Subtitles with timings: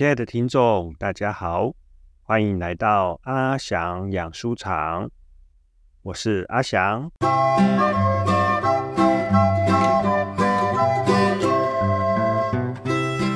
[0.00, 1.74] 亲爱的听众，大家好，
[2.22, 5.10] 欢迎来到阿翔养书场，
[6.00, 7.12] 我是阿翔。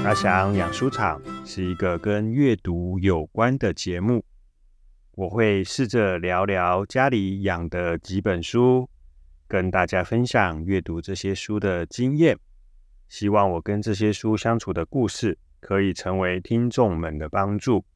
[0.07, 4.25] 阿翔养书场是一个跟阅读有关的节目，
[5.17, 8.89] 我会试着聊聊家里养的几本书，
[9.47, 12.39] 跟大家分享阅读这些书的经验，
[13.07, 15.37] 希望我跟这些书相处的故事。
[15.65, 17.87] 可以成为听众们的帮助，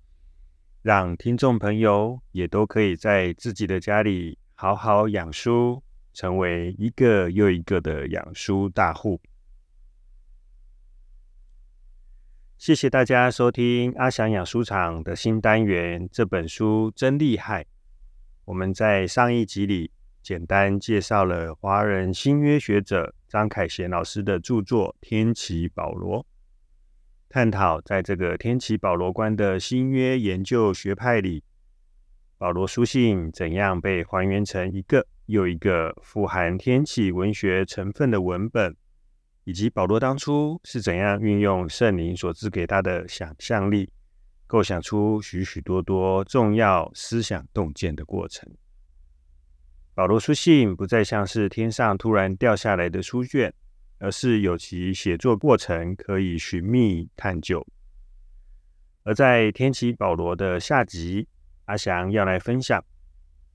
[0.81, 5.83] 让听众朋友也都可以在自己的家里好好养书，
[6.15, 9.21] 成为一个又一个的养书大户。
[12.57, 16.09] 谢谢大家收听阿翔养书场的新单元。
[16.11, 17.67] 这本书真厉害！
[18.47, 19.91] 我们在上一集里
[20.23, 26.23] 简单介绍了华人新约学者张凯贤老师的著作《天启保罗》。
[27.31, 31.45] 探讨在这个天启保罗观的新约研究学派里，
[32.39, 38.75] 保罗书信怎样被还原成一个又一个富含天启文学成分的文本，
[39.45, 43.91] 以及保罗当初是怎样运用圣灵所赐给他的想象力，
[44.47, 48.51] 构想出许许多多重要思想洞见的过程。
[49.95, 53.53] 保罗书信不再像是天上突然掉下来的书卷。
[53.99, 57.67] 而是有其写作过程可以寻觅探究。
[59.03, 61.27] 而在天启保罗的下集，
[61.65, 62.85] 阿翔要来分享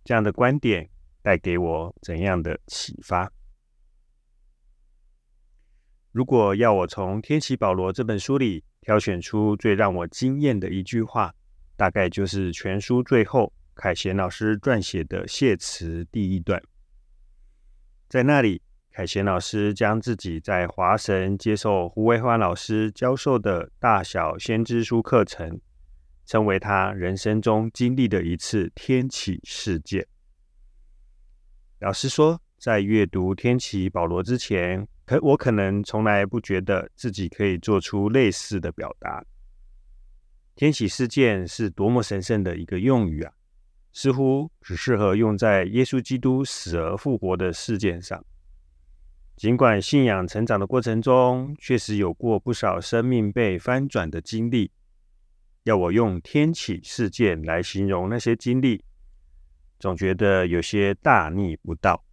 [0.03, 0.89] 这样的观点
[1.21, 3.31] 带给我怎样的启发？
[6.11, 11.33] 如果要我从《天启保罗》这本书里挑选出最让我惊艳的一句话，
[11.77, 16.61] 大概就是全书最后凯贤老师撰写的谢词第一段，
[18.09, 18.61] 在那里。
[18.95, 25.59] 凯贤老师将自己在华神接受胡维欢老师教授的大小先知书课程，
[26.27, 30.05] 称为他人生中经历的一次天启事件。
[31.80, 39.26] 老师说，在阅读天启保罗之前，可我可能从来不觉得自己可以做出类似的表达。
[40.53, 43.33] 天启事件是多么神圣的一个用语啊！
[43.92, 48.23] 似乎只适合用在耶稣基督死而复活的事件上。
[49.43, 54.71] 尽管信仰成长的过程中，确实有过不少生命被翻转的经历，
[55.64, 58.86] 要我用天启事件来形容那些经历，
[59.82, 62.05] 总觉得有些大逆不道。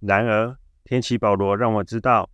[0.00, 2.28] 然而，天启保罗让我知道，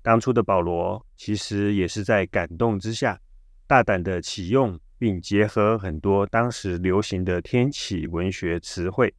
[0.00, 3.20] 当初的保罗其实也是在感动之下，
[3.66, 9.14] 大胆的启用并结合很多当时流行的天启文学词汇，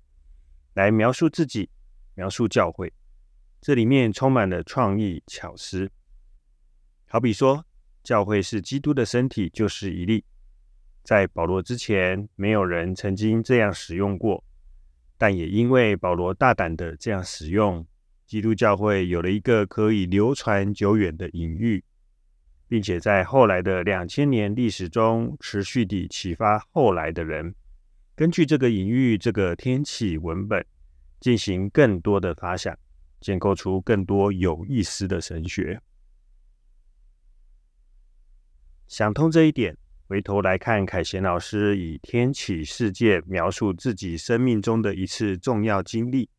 [0.74, 1.70] 来描述自己。
[2.16, 2.94] 描述教会，
[3.62, 5.92] 这里面充满了创意巧思。
[7.06, 7.66] 好比说，
[8.04, 10.26] 教会是基督的身体，就是一例。
[11.04, 14.44] 在保罗之前，没有人曾经这样使用过。
[15.18, 17.86] 但也因为保罗大胆的这样使用，
[18.26, 21.84] 基督教会有了一个可以流传久远的隐喻，
[22.68, 27.54] 并且在后来的两千年历史中，持续地启发后来的人，
[28.16, 30.66] 根据这个隐喻，这个天启文本。
[31.24, 32.78] 进行更多的发想，
[33.22, 35.80] 建构出更多有意思的神学。
[38.90, 46.30] 想通这一点，回头来看凯贤老师以天启事件描述自己生命中的一次重要经历，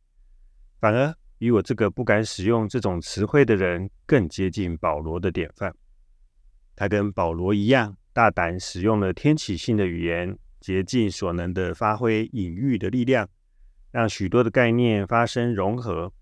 [0.78, 5.75] 反而比我这个不敢使用这种词汇的人更接近保罗的典范。
[6.77, 13.27] 他跟保罗一样，大胆使用了天启性的语言，竭尽所能的发挥隐喻的力量。
[13.94, 16.12] 让许多的概念发生融合，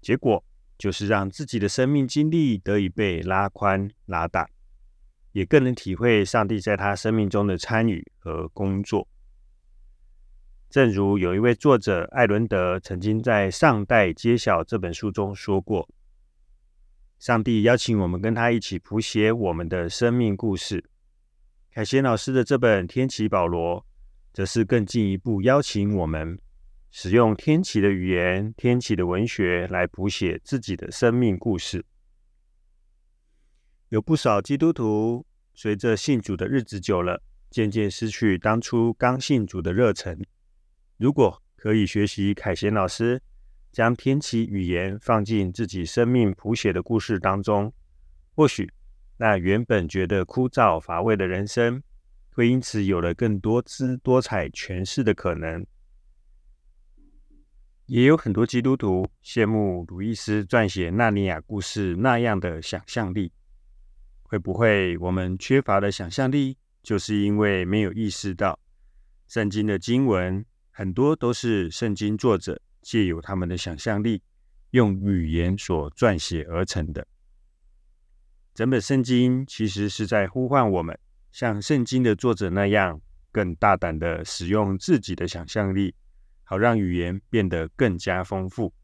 [0.00, 0.44] 结果
[0.78, 4.48] 就是让自己的生命经历得以被拉宽拉大，
[5.32, 9.08] 也更能体会上帝在他生命中的参与和工作。
[10.68, 15.88] 正如有一位作者艾伦德曾经在《上代揭晓》这本书中说过
[17.18, 20.88] ：“上帝邀请我们跟他一起谱写我们的生命故事。”
[21.74, 23.80] 凯贤老师的这本《天启保罗》
[24.32, 26.38] 则是更进一步邀请我们。
[26.92, 31.84] 使用天启的语言、天启的文学来谱写自己的生命故事，
[33.90, 40.20] 有不少基督徒随着信主的日子久了，渐渐失去当初刚信主的热忱。
[40.96, 43.22] 如果可以学习凯贤老师，
[43.70, 47.72] 将天启语言放进自己生命谱写的故事当中，
[48.34, 48.68] 或许
[49.18, 51.80] 那原本觉得枯燥乏味的人生，
[52.32, 55.64] 会因此有了更多姿多彩诠释的可能。
[57.90, 63.32] 也有很多基督徒羡慕鲁伊斯撰写《纳尼亚故事》那样的想象力，
[64.22, 68.56] 会不会我们缺乏了想象力，就是因为没有意识到
[69.26, 74.22] 圣经的经文很多都是圣经作者借由他们的想象力，
[74.70, 77.04] 用语言所撰写而成的。
[78.54, 80.96] 整本圣经其实是在呼唤我们，
[81.32, 83.00] 像圣经的作者那样，
[83.32, 85.92] 更大胆的使用自己的想象力，
[86.50, 88.74] 好让语言变得更加丰富。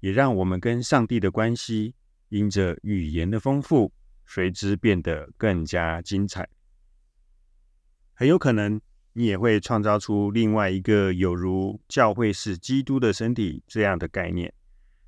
[0.00, 1.94] 也让我们跟上帝的关系，
[2.30, 3.92] 因着语言的丰富，
[4.26, 6.48] 随之变得更加精彩。
[8.12, 8.80] 很有可能，
[9.12, 14.52] 你也会创造出另外一个有如教会是基督的身体这样的概念，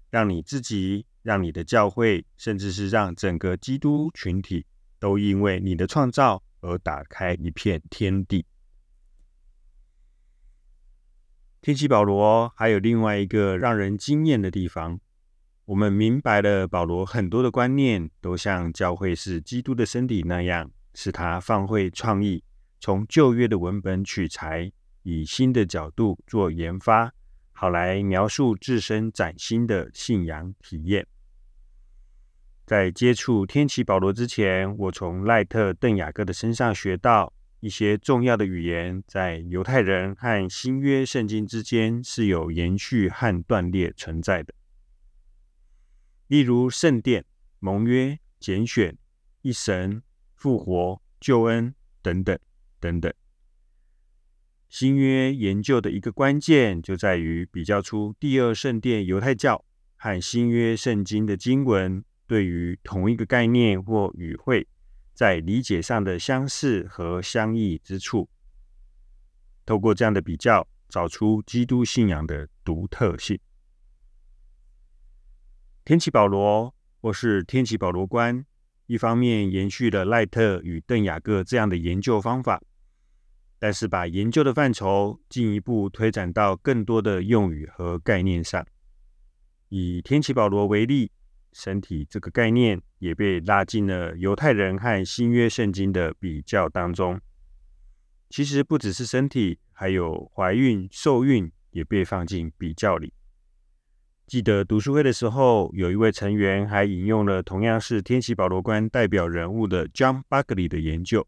[0.08, 4.64] 让你自己、让你的教会，甚至是让整个基督群体，
[5.00, 8.46] 都因为你的创造而打开一片天地。
[11.62, 14.98] 天启保罗还有另外一个让人惊艳的地方，
[15.66, 22.42] 我们明白了保罗很多的观念都像教会是基督的身体那样，是他放会创意，
[22.80, 24.72] 从旧约的文本取材，
[25.04, 27.12] 以新的角度做研发，
[27.52, 31.06] 好来描述自身崭新的信仰体验。
[32.66, 37.32] 在接触天启保罗之前，我从赖特邓雅各的身上学到。
[37.62, 44.52] 一些重要的语言在犹太人和新约圣经之间是有延续和断裂存在的，
[46.26, 47.24] 例如圣殿、
[47.60, 48.98] 盟约、拣选、
[49.42, 50.02] 一神、
[50.34, 51.72] 复活、救恩
[52.02, 52.36] 等等
[52.80, 53.14] 等等。
[54.68, 59.64] 新约研究的一个关键就在于比较出第二圣殿犹太教
[59.94, 64.66] 和新约圣经的经文对于同一个概念或语汇。
[65.14, 68.28] 在理解上的相似和相异之处，
[69.64, 73.38] 透过这样的比较，找出基督信仰的独特性。
[75.84, 78.44] 天启保罗或是天启保罗观，
[78.86, 82.62] 一方面延续了赖特与邓雅各这样的研究方法，
[83.58, 88.66] 但是把研究的范畴进一步推展到更多的用语和概念上。
[89.68, 91.12] 以天启保罗为例。
[91.54, 97.20] 身体这个概念也被拉进了犹太人和新约圣经的比较当中。
[98.30, 103.12] 其实不只是身体，还有怀孕、受孕也被放进比较里。
[104.24, 111.26] 记得读书会的时候，有一位成员还引用了同样是天启保罗观代表人物的 John Buckley 的研究。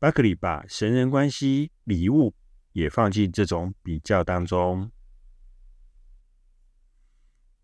[0.00, 2.34] Buckley 把神人关系、礼物
[2.72, 4.90] 也放进这种比较当中。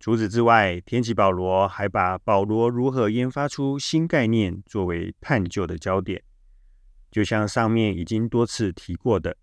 [0.04, 6.22] 除此之外，天启保罗还把保罗如何研发出新概念作为探究的焦点。
[7.10, 9.34] 就像上面已经多次提过的，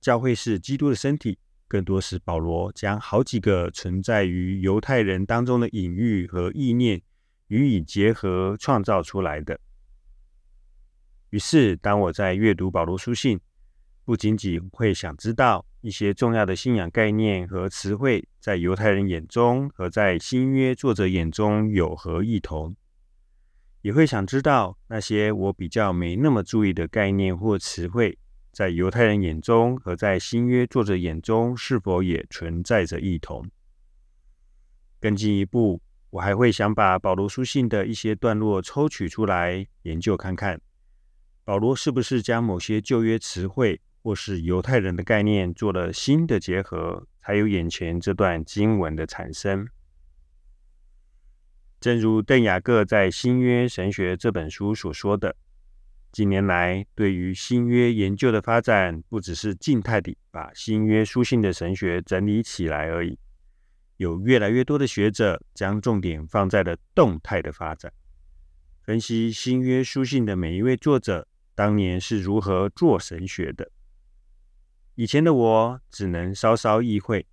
[0.00, 7.02] 教会是基督的身体，更多是保罗将好几个存在于犹太人当中的隐喻和意念
[7.48, 9.60] 予以结合创造出来的。
[11.28, 13.38] 于是，当我在阅读保罗书信，
[14.06, 15.66] 不仅仅会想知道。
[15.82, 22.74] 一些重要的信仰概念和词汇，在犹太人眼中和在新约作者眼中有何异同？
[23.82, 28.18] 也会想知道那些我比较没那么注意的概念或词汇，
[28.50, 33.48] 在犹太人眼中和在新约作者眼中是否也存在着异同？
[34.98, 35.80] 更进一步，
[36.10, 40.60] 我还会想把保罗书信的一些段落抽取出来研究看看，
[41.44, 43.80] 保罗是不是将某些旧约词汇。
[44.06, 49.66] 或是犹太人的概念做了新的结合，才有眼前这段经文的产生。
[51.80, 55.34] 正如邓雅各在《新约神学》这本书所说的，
[56.12, 63.18] 近年来对于新约研究的发展，不只是静态地把新约书信的神学整理起来而已，
[63.96, 67.92] 有越来越多的学者将重点放在了动态的发展，
[68.84, 73.68] 分析新约书信的每一位作者当年是如何做神学的。
[74.98, 77.26] 以前的我只能稍稍意会，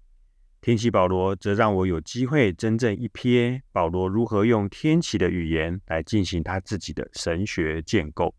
[0.60, 8.36] 天启保罗则让我有机会真正一瞥保罗如何用天启的语言来进行他自己的神学建构。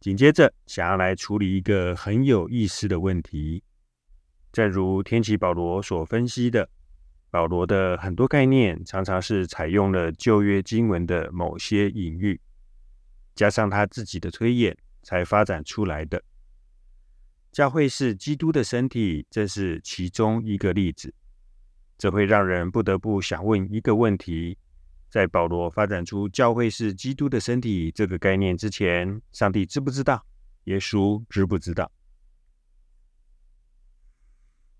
[0.00, 3.62] 紧接着，想要来处理一个很有意思的问题，
[4.50, 6.70] 正如天启保罗所分析的，
[7.30, 12.40] 保罗的很多概念常常是采用了旧约经文的某些隐喻，
[13.34, 14.74] 加上他自己的推演。
[15.02, 16.22] 才发展出来的
[17.52, 21.12] 教会是基督的身体，这是其中一个例子。
[21.96, 24.56] 这会让人不得不想问一个问题：
[25.08, 30.24] 在保罗发展出教会是基督的身体这个概念之前，上帝知不知道？
[30.64, 31.90] 耶稣知不知道？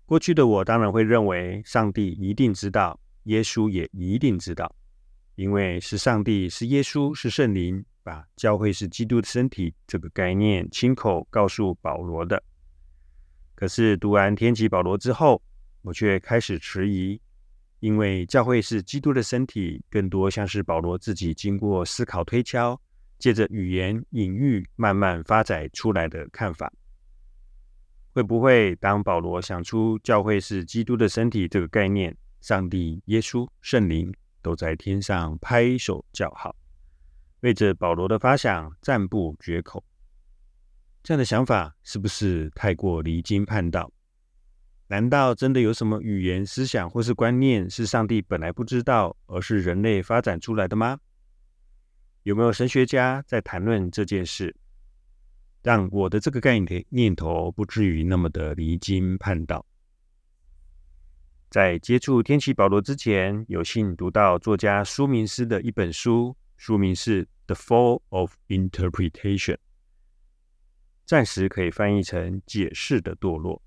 [0.05, 4.73] 过去的我当然会认为上帝一定知道，耶稣也一定知道，
[5.35, 12.41] 因为是上帝，是耶稣，是圣灵，把教会是基督的身体这个概念亲口告诉保罗的。
[13.53, 15.39] 可是读完天启保罗之后，
[15.83, 17.21] 我却开始迟疑，
[17.81, 22.81] 因为教会是基督的身体，更多像是保罗自己经过思考推敲，
[23.19, 26.73] 借着语言隐喻慢慢发展出来的看法。
[28.13, 34.11] 会不会当保罗想出教会是基督的身体这个概念，上帝、耶稣、圣灵？
[34.41, 36.55] 都在天上拍手叫好，
[37.41, 39.83] 为着保罗的发想赞不绝口。
[41.01, 43.91] 这样的想法是不是太过离经叛道？
[44.87, 50.99] 难道真的有什么语言、思想或是观念是上帝本来不知道，而是人类发展出来的吗？
[52.23, 54.55] 有没有神学家在谈论这件事，
[55.63, 59.65] 让我的这个概念念头不至于那么的离经叛道？
[61.49, 69.53] 在接触天启保罗之前，有幸读到作家苏明斯的一本书，书名是《The Fall of Interpretation》，
[71.05, 73.63] 暂时可以翻译成“解释的堕落”。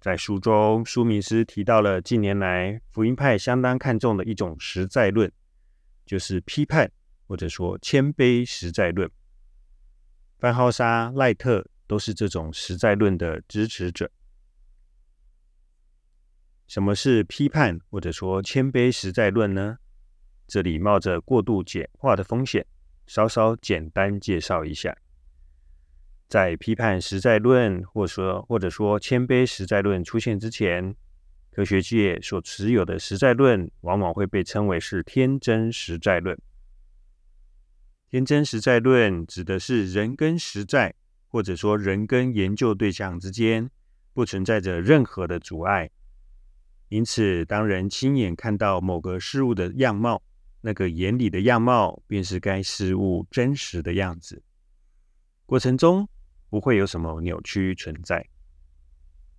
[0.00, 5.30] 在书中，苏明斯提到了近年来福音派相当看重的一种实在论，
[6.06, 6.88] 就是批判
[7.26, 9.10] 或者说谦卑实在论。
[10.38, 14.08] 范浩沙、赖特都是这种实在论的支持者。
[16.68, 19.78] 什么是批判或者说谦卑实在论呢？
[20.48, 22.66] 这里冒着过度简化的风险，
[23.06, 24.96] 稍稍简单介绍一下。
[26.26, 30.94] 在批判实在论或说或者说谦卑实在论出现之前，
[31.50, 36.38] 科学界所持有的实在论往往会被称为是天真实在论。
[38.10, 40.94] 天真实在论指的是人跟实在，
[41.28, 43.70] 或者说人跟研究对象之间
[44.14, 45.90] 不存在着任何的阻碍。
[46.88, 50.22] 因此，当人亲眼看到某个事物的样貌，
[50.60, 54.42] 那个眼里的样貌便是该事物真实的样子。
[55.46, 56.08] 过程中
[56.50, 58.28] 不会有什么扭曲存在。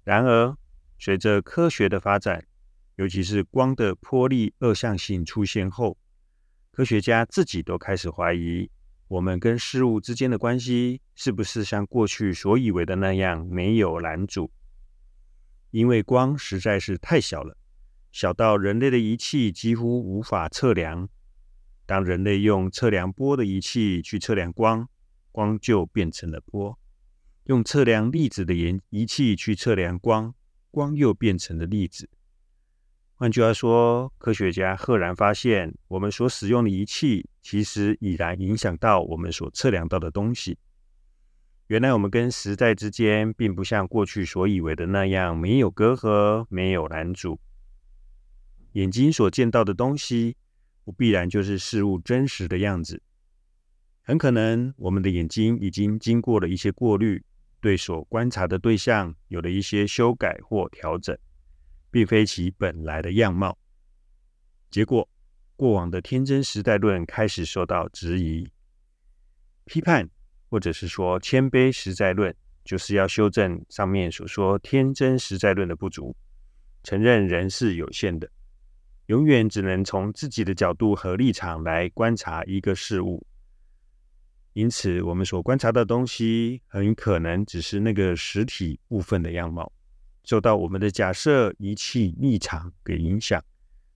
[0.04, 0.58] 然而，
[0.98, 2.46] 随着科学的发展，
[2.96, 5.98] 尤其是光的波粒二象性出现后，
[6.72, 8.72] 科学家自己都开始怀疑，
[9.08, 14.52] 我们跟事物之间的关系是不是像过去所以为的那样没有拦阻。
[15.72, 17.56] 因为光实在是太小了，
[18.12, 21.10] 小到人类的仪器几乎无法测量。
[21.86, 24.88] 当人类用测量波的仪器去测量光，
[25.32, 26.78] 光就变成了波；
[27.46, 30.34] 用测量粒子的仪仪器去测量光，
[30.70, 32.10] 光又变成了粒子。
[33.16, 40.58] 换句话说，科学家赫然发现，我们所使用的仪器其实已然影响到我们所测量到的东西。
[41.68, 47.40] 原来我们跟实在之间，并不像过去所以为的那样没有隔阂、没有拦阻。
[48.74, 50.36] 眼睛所见到的东西，
[50.84, 53.02] 不必然就是事物真实的样子。
[54.02, 57.24] 很可能我们的眼睛已经经过了一些过滤，
[57.60, 61.18] 对所观察的对象有了一些修改或调整，
[61.92, 63.58] 并非其本来的样貌。
[64.70, 65.10] 结果，
[65.56, 68.48] 过往的天真时代论开始受到质疑、
[69.66, 70.10] 批判。
[70.52, 72.36] 或者是说谦卑实在论，
[72.66, 76.16] 就是要修正上面所说天真实在论的不足，
[76.82, 78.28] 承认人是有限的，
[79.10, 83.26] 永远只能从自己的角度和立场来观察一个事物。
[84.54, 89.72] 因此，我们所观察的东西很可能只是那个实体部分的样貌，
[90.24, 93.44] 受到我们的假设、仪器、立场给影响，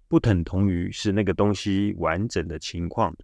[0.07, 3.15] 不等同于是那个东西完整的情况。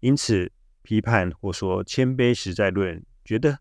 [0.00, 0.50] 因此。
[0.82, 3.58] 批判或说谦卑实在论，觉得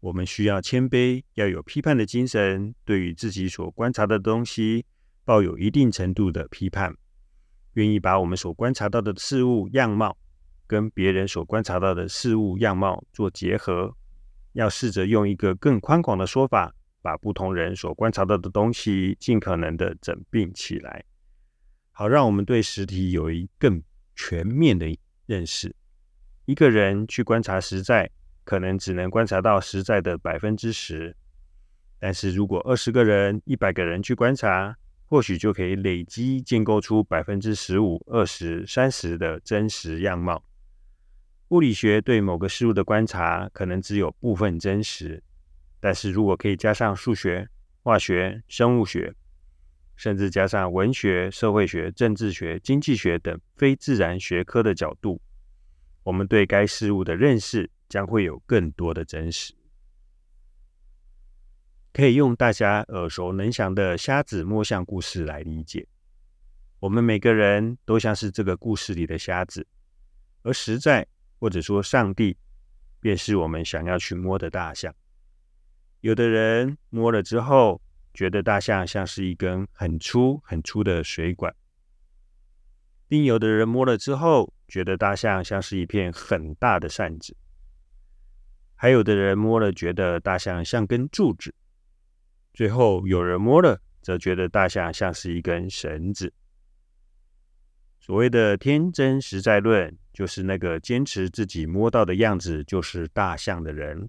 [0.00, 4.86] 我们需要谦卑，要有批判的精神，对于自己所观察的东西
[5.24, 6.96] 抱有一定程度的批判，
[7.74, 10.16] 愿意把我们所观察到的事物样貌
[10.66, 13.94] 跟别人所观察到的事物样貌做结合，
[14.52, 21.04] 要试着用一个更宽广的说法，把不同人所观察到的东西尽可能的整并起来，
[21.92, 23.82] 好让我们对实体有一更
[24.16, 24.86] 全面的
[25.26, 25.74] 认识。
[26.44, 28.10] 一个人去观察实在，
[28.44, 31.16] 可能只能观察到实在的百分之十。
[32.00, 34.76] 但是如果二十个人、一百个人去观察，
[35.12, 40.42] 或许就可以累积建构出百分之十五、二十、三十的真实样貌。
[41.48, 45.22] 物理学对某个事物的观察可能只有部分真实，
[45.78, 47.46] 但是如果可以加上数学、
[47.82, 49.14] 化学、生物学，
[49.96, 55.20] 甚至加上文学、社会学、政治学、经济学等非自然学科的角度。
[56.04, 59.52] 我们对该事物的认识将会有更多的真实，
[61.92, 65.86] 可以用大家耳熟能详的瞎子摸象故事来理解。
[66.80, 69.66] 我们每个人都像是这个故事里的瞎子，
[70.42, 71.06] 而实在
[71.38, 72.36] 或者说上帝，
[72.98, 74.94] 便是我们想要去摸的大象。
[76.00, 77.80] 有的人摸了之后，
[78.14, 81.52] 觉得大象像是一根很粗很粗的水管；
[83.08, 87.34] 另有的人摸了之后，觉得大象像是一片很大的扇子；
[88.74, 91.52] 还有的人摸了，觉得大象像根柱子；
[92.52, 96.32] 最后有人摸了，则觉得大象像是一根绳子。
[97.98, 104.08] 所谓的天真实在论，就是那个坚持自己摸到的样子就是大象的人，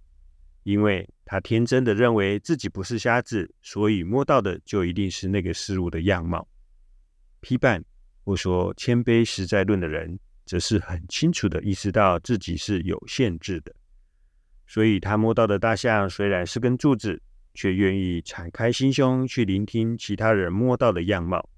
[0.64, 6.48] 因为他天真的认为自己不是瞎子，所以摸到的就一定是那个事物的样貌。
[7.40, 7.84] 批判
[8.24, 13.76] 或说谦卑实在论的人，则是很清楚的意识到自己是有限制的，
[14.66, 17.22] 所以他摸到的大象虽然是根柱子，
[17.54, 21.50] 却愿意敞开心胸去聆听其他人摸到的样貌。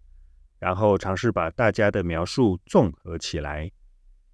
[0.57, 3.71] 然后尝试把大家的描述综合起来，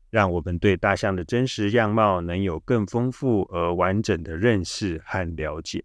[0.10, 5.84] 让我们对大象的真实样貌能有更丰富而完整的认识和了解。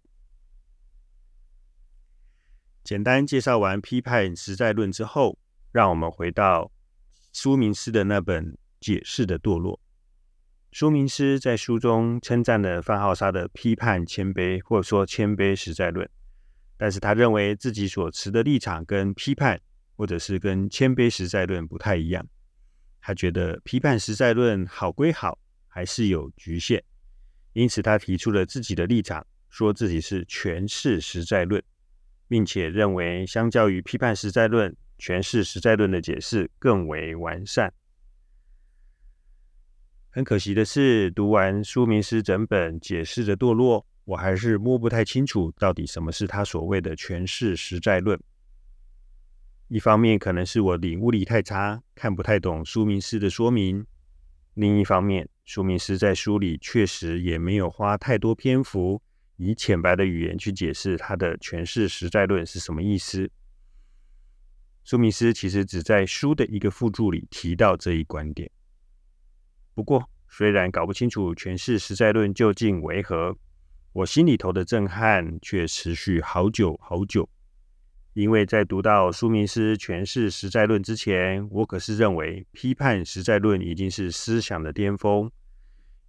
[2.83, 5.37] 简单介绍完批判实在论之后，
[5.71, 6.71] 让我们回到
[7.33, 9.77] 苏明斯的那本《解释的堕落》。
[10.79, 16.07] 苏明斯在书中称赞了范浩沙的批判谦卑，或者说谦卑实在论，
[16.77, 19.59] 但是他认为自己所持的立场跟批判。
[19.95, 22.27] 或者是跟谦卑实在论不太一样，
[23.01, 26.83] 他觉得批判实在论好归好，还是有局限，
[27.53, 31.63] 因此他提出了自己的立场，说自己是诠释实在论，
[32.27, 37.73] 并且认为相较于批判实在论，诠释实在论的解释更为完善。
[40.17, 48.19] 很可惜的是，读完苏明斯整本解释的堕落，我还是摸不太清楚到底什么是他所谓的诠释实在论。
[49.67, 53.83] 一方面可能是我领悟力太差，看不太懂书名师的说明；
[54.55, 58.99] 另一方面，书名师在书里确实也没有花太多篇幅，
[59.35, 63.29] 以浅白的语言去解释他的诠释实在论是什么意思。
[64.83, 68.49] 书名师其实只在书的一个附注里提到这一观点。
[69.77, 73.37] 不过，虽然搞不清楚诠释实在论究竟为何，
[73.93, 77.29] 我心里头的震撼却持续好久好久。
[78.13, 85.29] 因为在读到苏明斯诠释实在论之前，我可是认为批判实在论已经是思想的巅峰，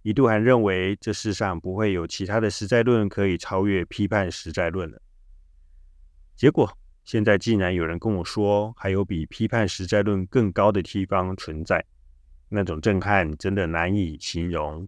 [0.01, 4.99] 一度还认为这世上不会有其他的实在论可以超越批判实在论了。
[6.35, 11.85] 结果现在竟然有人跟我说，还有比批判实在论更高的地方存在，
[12.49, 14.87] 那种震撼真的难以形容。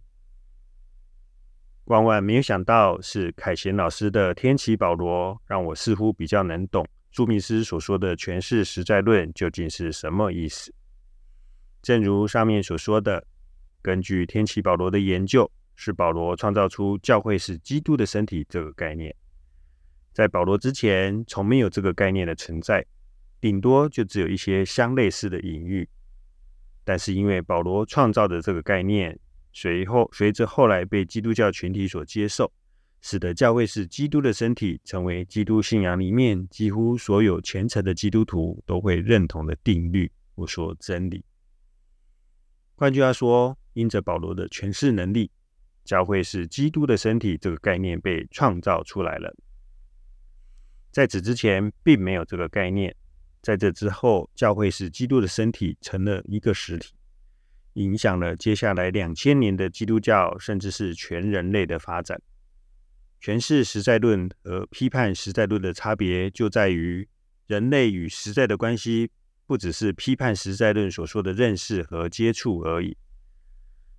[1.86, 6.88] 万万没有想到，是凯贤老师的天启保罗，让我似乎比较能懂。
[7.12, 10.74] 朱密斯所说的诠释实在论究竟是什么意思？
[11.82, 13.26] 正如上面所说的，
[13.82, 19.14] 根据天启保罗的研究，是保罗创造出教会是基督的身体这个概念。
[20.14, 22.86] 在保罗之前，从没有这个概念的存在，
[23.42, 25.90] 顶多就只有一些相类似的隐喻。
[26.84, 29.20] 但是因为保罗创造的这个概念，
[29.54, 32.52] 随后随着后来被基督教群体所接受。
[33.04, 41.26] 使得教会是基督的身体，成为基督信仰里面几乎所有虔诚的基督徒都会认同的定律，或说真理。
[42.76, 45.32] 换句话说，因着保罗的诠释能力，
[45.84, 49.36] 教会是基督的身体这个概念被创造出来了。
[50.92, 52.94] 在此之前，并没有这个概念；
[53.42, 56.94] 在这之后，教会使基督的身体成了一个实体，
[57.74, 62.22] 影响了接下来两千年的基督教，甚至是全人类的发展。
[63.20, 67.08] 诠释实在论和批判实在论的差别，就在于
[67.48, 69.12] 人类与实在的关系，
[69.46, 72.98] 不只是批判实在论所说的认识和接触而已。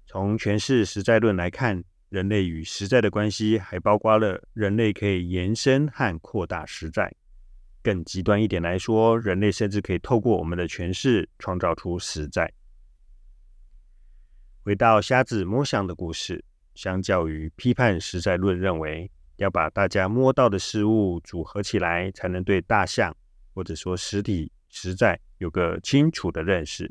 [0.07, 7.15] 从诠释实在论来看，人类与实在的关系，还包括了人类可以延伸和扩大实在。
[7.83, 12.53] 更极端一点来说，人类甚至可以透过我们的诠释，创造出实在。
[14.63, 16.45] 回到瞎子摸象的故事。
[16.75, 23.15] 相较于批判实在论，认为要把大家摸到的事物组合起来，才能对大象
[23.53, 26.91] 或者说实体实在有个清楚的认识。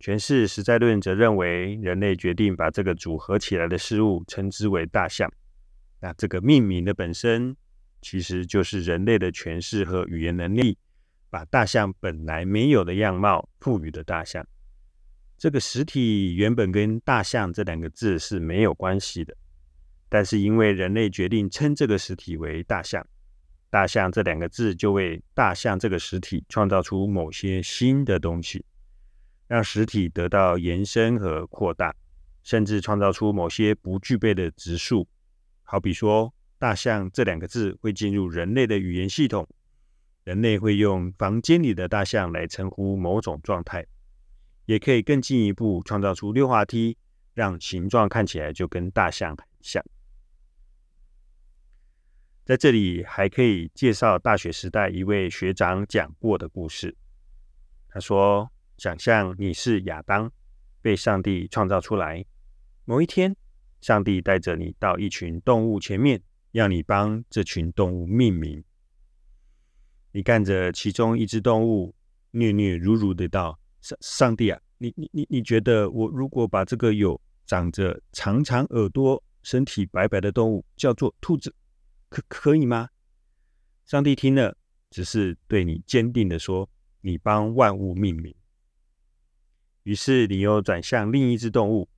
[0.00, 5.30] 诠释实在论则认为，人类决定把这个组合起来的事物称之为大象。
[6.00, 7.54] 那这个命名的本身，
[8.00, 10.78] 其实就是人类的诠释和语言能力，
[11.30, 14.46] 把大象本来没有的样貌赋予的大象。
[15.36, 19.36] 这个实体原本跟“大象”这两个字是没有关系的，
[20.08, 23.06] 但是因为人类决定称这个实体为大象，
[23.70, 28.64] 大象这两个字就为大象这个实体创造出某些新的东西，
[29.46, 31.94] 让实体得到延伸和扩大，
[32.42, 35.06] 甚至创造出某些不具备的质数。
[35.62, 39.48] 好比说，大象这两个字会进入人类的语言系统，
[40.24, 43.86] 人类会用房间里的大象来称呼某种状态，
[44.66, 46.98] 也可以更进一步创造出溜滑梯，
[47.32, 49.84] 让形状看起来就跟大象很像。
[52.44, 56.96] 在这里还可以介绍大学时代一位学长讲过的故事。
[57.88, 60.32] 他说：“想象你是亚当，
[60.80, 62.24] 被上帝创造出来。
[62.84, 63.36] 某一天，
[63.80, 68.62] 上帝带着你到一群动物前面，要你帮这群动物命名。
[70.12, 71.94] 你看着其中一只动物，
[72.30, 81.54] 虐虐如如的道：‘上上帝啊，你你你你觉得我如果把这个有长着长长耳朵、身体白白的动物叫做兔子？’”
[82.08, 82.88] 可可以吗？
[83.84, 84.56] 上帝听了，
[84.90, 86.68] 只是对你坚定的说
[87.02, 88.34] ：“你帮万物命名。”
[89.84, 91.88] 于是你又转向另一只动物，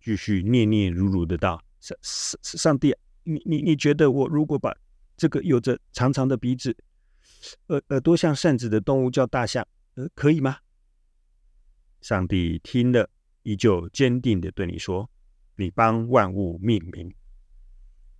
[0.00, 2.94] 继续念念如如的道：“上上上帝，
[3.32, 4.76] 你你你觉得我如果把
[5.16, 6.76] 这个有着长长的鼻子、
[7.68, 10.58] 耳耳朵像扇子的动物叫大象，呃，可以吗？”
[12.02, 13.08] 上帝听了，
[13.42, 15.10] 依旧坚定的对你说
[15.56, 17.14] ：“你帮万物命名。”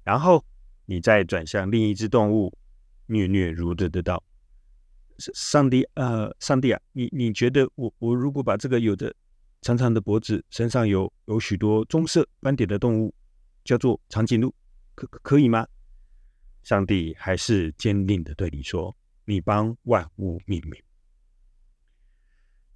[0.04, 0.44] 然后。
[0.86, 2.52] 你再转向另一只动物，
[3.06, 4.20] 虐虐如的的道
[5.32, 9.14] ：“上帝，呃，上帝啊，你你觉得我我如果把这个有着
[9.62, 13.14] 长长的脖子、身上有有许多棕色斑点的动物
[13.62, 14.52] 叫做长颈鹿，
[14.94, 15.66] 可可以吗？”
[16.62, 20.82] 上帝还是坚定的对你说：“你帮万物命名。”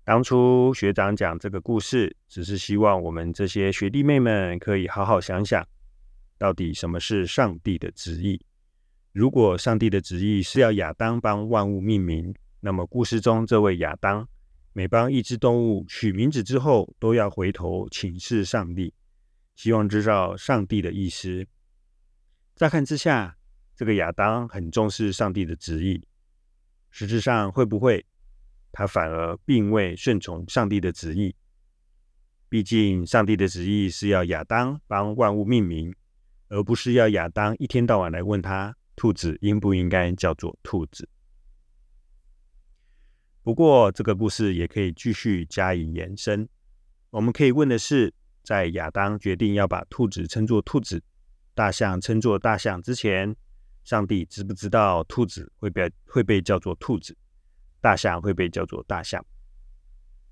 [0.04, 5.66] 当初学长讲这个故事，只是希望我们这些学弟妹们可以好好想想。
[6.36, 8.44] 到底什么是上帝的旨意？
[9.12, 14.28] 如果上帝的旨意是要亚当帮万物命名，那么故事中这位亚当
[14.72, 18.92] 每帮一只动物取名字之后，都要回头请示上帝，
[19.54, 21.46] 希望知道上帝的意思。
[22.56, 23.36] 乍看之下，
[23.74, 26.06] 这个亚当很重视上帝的旨意，
[26.90, 28.06] 实质上会不会
[28.70, 31.34] 他反而并未顺从上帝的旨意？
[32.48, 35.94] 毕竟上帝的旨意是要亚当帮万物命名。
[36.48, 41.08] 而不是要亚当一天到晚来问他兔子应不应该叫做兔子。
[43.42, 46.48] 不过，这个故事也可以继续加以延伸。
[47.10, 48.14] 我们可以问的是，
[48.44, 51.02] 在亚当决定要把兔子称作兔子，
[51.54, 53.34] 大象称作大象之前，
[53.84, 57.16] 上帝知不知道兔子会被会被叫做兔子，
[57.80, 59.24] 大象会被叫做大象？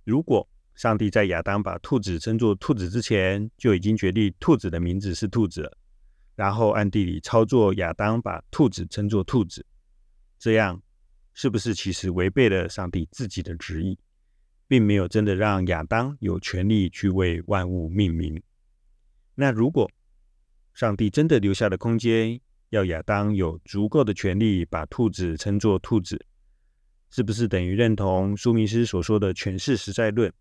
[0.04, 5.78] 如果上帝在亚当把兔子称作兔子之前，就已经决定兔子的名字是兔子。
[6.34, 9.64] 然后暗地里操作亚当把兔子称作兔子，
[10.38, 10.82] 这样
[11.34, 13.98] 是不是其实违背了上帝自己的旨意，
[14.66, 18.42] 并没有真的让亚当有权利去为万物命名？
[19.34, 19.88] 那如果
[20.74, 26.24] 上帝真的留下了空间，要亚当有足够的权利把兔子称作兔子，
[27.10, 30.32] 是不是等于认同苏明斯所说的诠释实在论？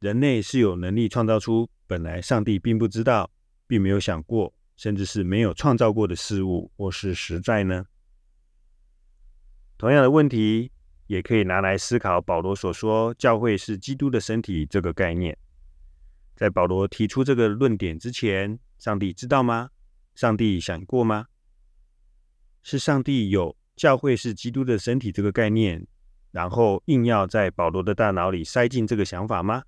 [0.00, 3.30] 人类是有能力创造出本来上帝并不知道，
[3.66, 4.52] 并没有想过。
[4.76, 7.84] 甚至是没有创造过的事物，或是实在呢？
[9.76, 10.72] 同样的问题，
[11.06, 15.36] 也可以拿来思考保罗所说“教会是基督的身体”这个概念。
[16.34, 19.70] 在保罗提出这个论点之前，上帝知道吗？
[20.14, 21.26] 上帝想过吗？
[22.62, 25.86] 是上帝有“教会是基督的身体”这个概念，
[26.30, 29.62] 然后硬要在保罗的大脑里塞进这个想法吗？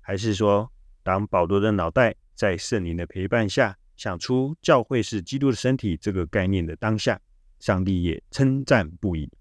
[0.00, 0.70] 还是说，
[1.02, 3.78] 当保罗的脑袋在圣灵的陪伴下？
[3.96, 7.18] 想出教会是基督的身体这个概念的当下，
[7.58, 9.32] 上帝也称赞不已，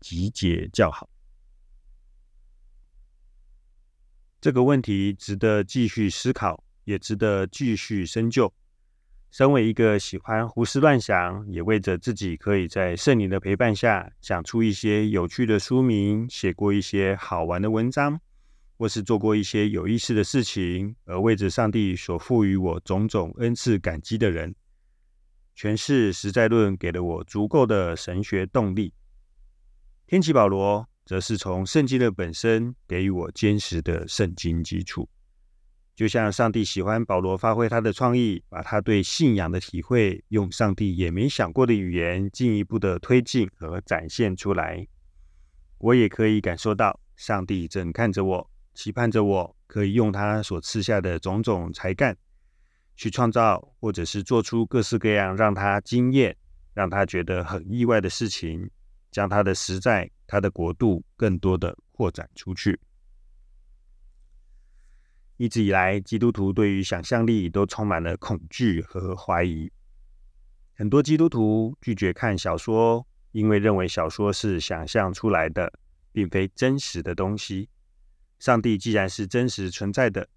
[0.00, 1.08] 集结叫好。
[4.38, 8.52] 这个问题值得继续思考，也值得继续深究。
[9.30, 18.20] 身为一个喜欢胡思乱想，也为着自己可以在圣灵的陪伴下想出一些有趣的书名，写过一些好玩的文章。
[18.78, 24.52] 或是做过一些有意思的事情，而为着上帝所赋予我种种恩赐感激的人，
[25.56, 28.92] 诠释实在论给了我足够的神学动力。
[30.04, 35.08] 天启保罗则是从圣经的本身给予我坚实的圣经基础。
[35.94, 44.86] 就像上帝喜欢保罗发挥他的创意，把他对信仰的体会用上帝也没想过的语言进一步的推进和展现出来，
[45.78, 48.50] 我也可以感受到上帝正看着我。
[48.74, 52.16] 期盼着我可以用他所赐下的种种才干，
[52.96, 56.34] 去创造或者是做出各式各样让他惊艳、
[56.72, 58.70] 让他觉得很意外的事情，
[59.10, 62.80] 将他的实在、他的国度更多的扩展出去。
[65.36, 69.70] 一直以来，基督徒对于想象力都充满了恐惧和怀疑。
[70.74, 75.72] 很多基督徒拒绝看小说，因为认为小说是想象出来的，
[76.12, 77.68] 并非真实的东西。
[78.38, 80.28] 上帝既然是真实存在的，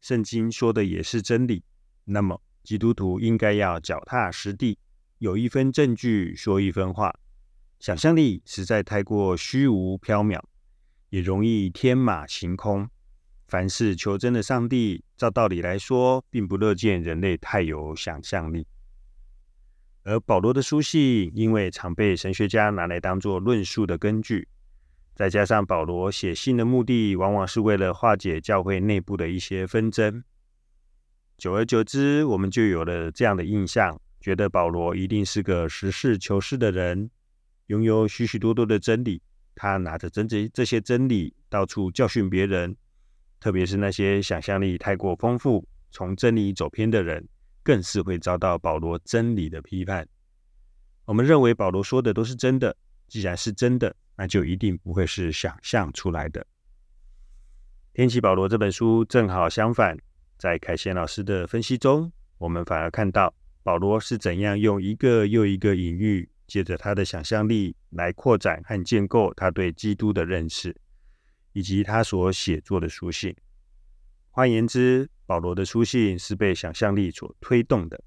[0.00, 1.64] 圣经说的也是真理，
[2.04, 4.78] 那么基督徒应该要脚踏实地。
[5.18, 7.14] 有一分证据说一分话，
[7.78, 10.40] 想象力实在太过虚无缥缈，
[11.10, 12.88] 也容易天马行空。
[13.52, 18.66] 凡事求真的上帝，照道理来说，并不乐见人类太有想象力。
[20.04, 24.48] 而保罗的书信，因为常被神学家拿来当作论述的根据，
[25.14, 30.24] 再加上保罗写信的目的，往往是为了化解教会内部的一些纷争，
[31.36, 34.00] 久而久之，我们就有了这样的印象。
[34.18, 37.10] 觉得保罗一定是个实事求是的人，
[37.66, 39.20] 拥有许许多多的真理。
[39.54, 42.74] 他拿着真这这些真理到处教训别人，
[43.42, 47.26] 特别是那些想象力太过丰富、从真理走偏的人，
[47.64, 50.06] 更是会遭到保罗真理的批判。
[51.04, 52.76] 我们认为保罗说的都是真的，
[53.08, 56.40] 既然是真的，那就一定不会是想象出来的。
[57.94, 59.98] 《天启保罗》这本书正好相反，
[60.38, 63.34] 在凯贤老师的分析中，我们反而看到。
[63.64, 70.76] 保罗是怎样用一个又一个隐喻，借着他的想象力来扩展和建构他对基督的认识，
[71.52, 73.34] 以及他所写作的书信。
[74.30, 78.02] 换言之，保罗的书信是被想象力所推动的，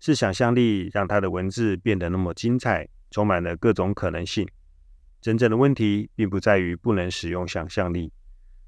[0.00, 4.48] 是想象力让他的文字变得那么精彩，充满了各种可能性。
[5.20, 8.12] 真正的问题并不在于不能使用想象力。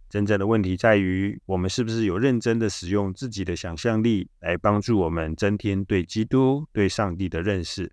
[0.08, 7.92] 真正的问题在于，我们是不是有认真的使用自己的想象力来帮助我们增添对基督、对上帝的认识，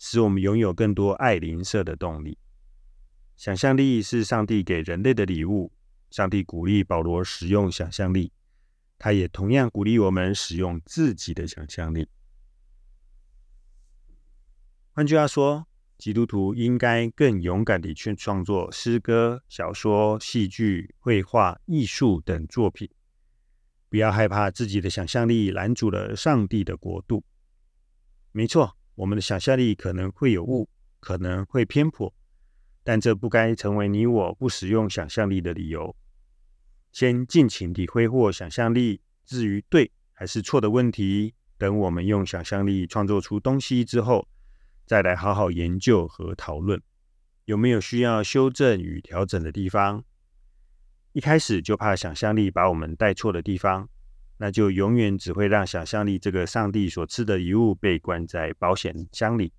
[0.00, 2.36] 使我们拥有更多爱灵舍的动力。
[3.36, 5.72] 想象力是上帝给人类的礼物，
[6.10, 8.32] 上帝鼓励保罗使用想象力，
[8.98, 12.08] 他也同样鼓励我们使用自己的想象力。
[14.92, 15.66] 换句话说。
[15.96, 22.90] 基督徒应该更勇敢地去创作诗歌、小说、戏剧、绘画、艺术等作品，
[23.88, 27.24] 不要害怕自己的想象力拦阻了上帝的国度。
[28.32, 30.68] 没错，我们的想象力可能会有误，
[30.98, 32.12] 可能会偏颇，
[32.84, 35.96] 但这不该成为你我不使用想象力的理由。
[36.92, 44.28] 先尽情地挥霍想象力，至于对还是错的问题，等我们用想象力创作出东西之后。
[44.86, 46.78] 再来好好研究和讨论，
[47.46, 50.04] 有没有需要修正与调整的地方？
[51.12, 53.88] 一开始就怕想象力把我们带错的地方，
[54.36, 59.54] 那就永远只会让想象力这个上帝所赐的遗物被关在保险箱里，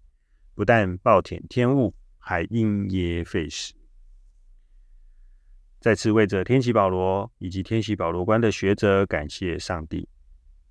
[0.53, 1.95] 不但暴殄天物，
[2.27, 3.71] 还因噎废食。
[5.79, 10.09] 再次为着天启保罗以及天启保罗观的学者感谢上帝。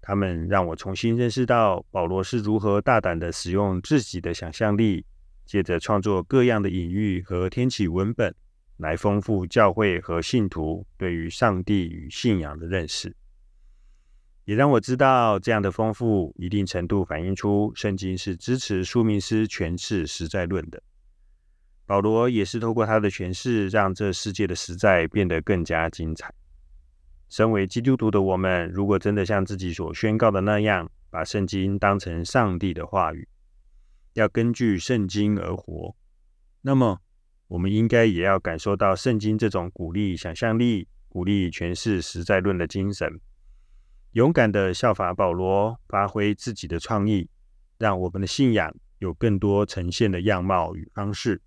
[0.00, 5.06] 他们让我重新认识到保罗是如何大胆的使用自己的想象力，
[5.46, 8.34] 借着创作各样的隐喻和天启文本，
[8.78, 13.14] 来丰富教会和信徒对于上帝与信仰的认识。
[14.44, 20.82] 也让我知道，这样的丰富一定程度反映出圣经是支持苏明斯诠释实在论的。
[21.86, 26.32] 保罗也是透过他的诠释，让这世界的实在变得更加精彩。
[27.28, 33.28] 身为基督徒的我们，如果真的像自己所宣告的那样，把圣经当成上帝的话语，
[34.14, 35.94] 要根据圣经而活，
[36.62, 37.00] 那么
[37.48, 43.20] 我们应该也要感受到圣经这种鼓励想象力、鼓励诠释实在论的精神，
[44.12, 47.28] 勇敢的效法保罗，发挥自己的创意，
[47.78, 51.42] 让我们的信仰有更多呈现的样貌与方式，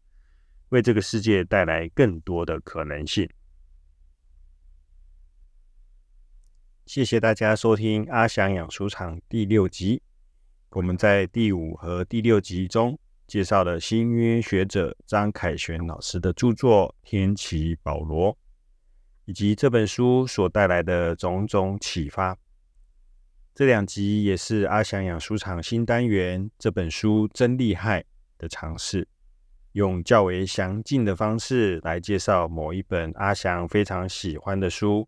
[0.70, 3.30] 为这个世界带来更多的可能性。
[6.86, 10.02] 谢谢大家收听阿翔养书场第六集。
[10.72, 18.34] 我们在第五和第六集中介绍了新约学者张凯旋老师的著作《天启保罗》，
[19.26, 22.38] 以及这本书所带来的种种启发。
[23.56, 28.06] 这两集也是阿翔养书场新单元“这本书真厉害”
[28.38, 29.08] 的尝试，
[29.78, 35.08] 用较为详尽的方式来介绍某一本阿翔非常喜欢的书。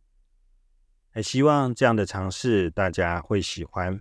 [1.10, 4.00] 还希望这样的尝试大家会喜欢，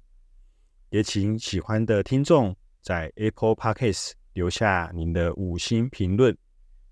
[0.90, 6.36] 也请喜欢的听众在 Apple Podcast 留下您的五星评论，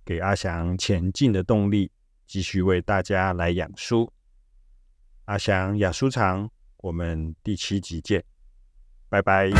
[0.06, 1.92] 给阿翔前进的动力，
[2.26, 4.10] 继续为大家来养书。
[5.26, 8.24] 阿翔养书场，我们第七集见，
[9.10, 9.50] 拜拜。